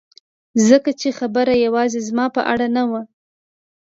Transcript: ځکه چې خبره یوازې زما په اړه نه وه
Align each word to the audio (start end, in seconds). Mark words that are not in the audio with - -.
ځکه 0.67 0.91
چې 0.99 1.09
خبره 1.19 1.53
یوازې 1.65 1.99
زما 2.07 2.25
په 2.35 2.41
اړه 2.51 2.67
نه 2.75 2.83
وه 2.89 3.01